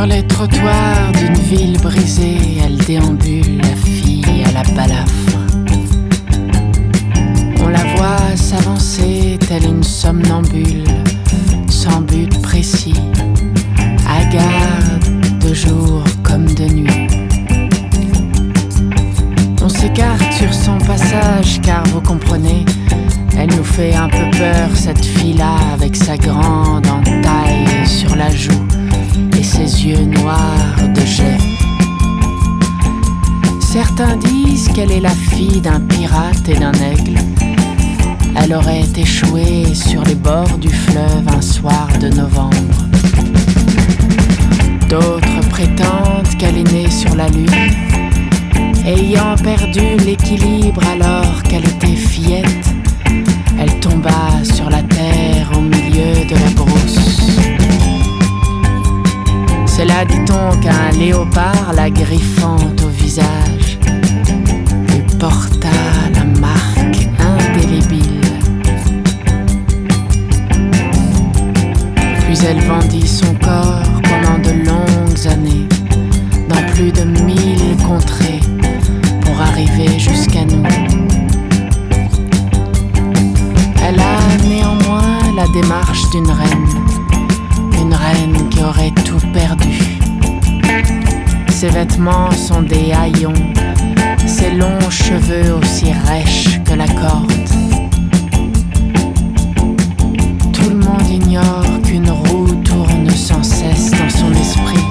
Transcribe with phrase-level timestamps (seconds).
[0.00, 5.36] Sur les trottoirs d'une ville brisée, elle déambule, la fille à la balafre.
[7.60, 10.88] On la voit s'avancer telle une somnambule,
[11.68, 12.94] sans but précis,
[14.08, 17.06] hagarde de jour comme de nuit.
[19.62, 22.64] On s'écarte sur son passage car vous comprenez,
[23.38, 28.66] elle nous fait un peu peur cette fille-là avec sa grande entaille sur la joue
[29.60, 31.38] yeux noirs de jet.
[33.60, 37.18] Certains disent qu'elle est la fille d'un pirate et d'un aigle.
[38.36, 42.84] Elle aurait échoué sur les bords du fleuve un soir de novembre.
[44.88, 47.70] D'autres prétendent qu'elle est née sur la lune,
[48.84, 52.59] ayant perdu l'équilibre alors qu'elle était fillette.
[60.10, 63.78] Dit-on, qu'un léopard la griffante au visage
[64.88, 65.68] lui porta
[66.14, 68.20] la marque indélébile.
[72.20, 75.68] Puis elle vendit son corps pendant de longues années
[76.48, 78.40] dans plus de mille contrées
[79.22, 80.64] pour arriver jusqu'à nous.
[83.82, 86.68] Elle a néanmoins la démarche d'une reine,
[87.80, 89.89] une reine qui aurait tout perdu.
[91.60, 93.34] Ses vêtements sont des haillons,
[94.24, 97.30] ses longs cheveux aussi rêches que la corde.
[100.54, 104.86] Tout le monde ignore qu'une roue tourne sans cesse dans son esprit.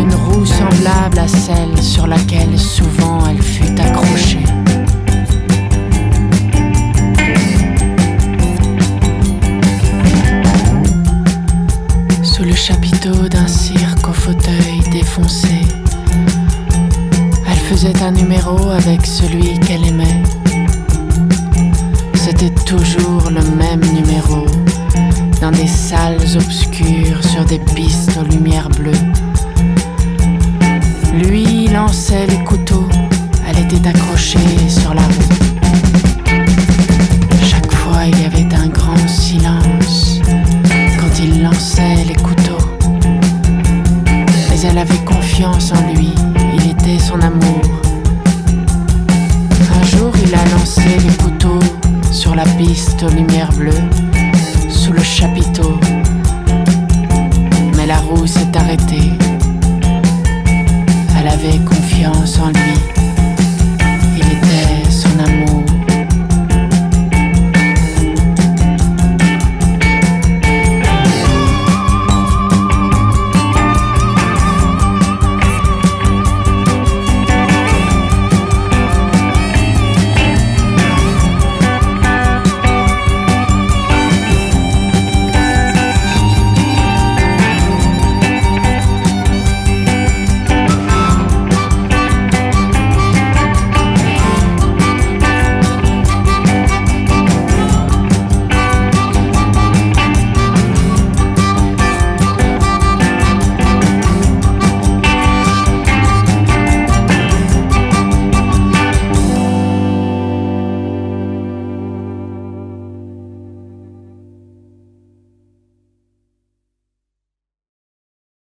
[0.00, 3.05] Une roue semblable à celle sur laquelle souvent
[13.76, 15.60] chapiteau d'un cirque au fauteuil défoncé,
[17.48, 20.22] elle faisait un numéro avec celui qu'elle aimait.
[22.14, 24.46] C'était toujours le même numéro,
[25.40, 28.92] dans des salles obscures sur des pistes aux lumières bleues.
[31.14, 32.88] Lui lançait les couteaux,
[33.48, 34.38] elle était accrochée
[44.66, 46.12] elle avait confiance en lui,
[46.54, 47.62] il était son amour.
[49.74, 51.60] Un jour il a lancé les couteaux
[52.10, 53.72] sur la piste aux lumières bleues,
[54.68, 55.78] sous le chapiteau.
[57.76, 59.15] Mais la roue s'est arrêtée.